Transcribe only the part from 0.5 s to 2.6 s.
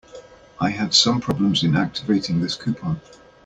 I had some problems in activating this